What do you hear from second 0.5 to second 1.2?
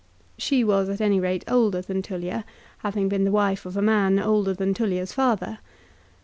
was at any